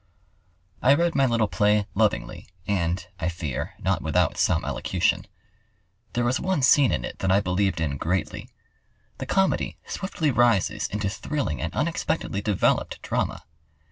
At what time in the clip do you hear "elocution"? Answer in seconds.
4.65-5.27